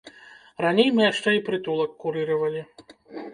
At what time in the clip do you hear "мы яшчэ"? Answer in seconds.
0.99-1.29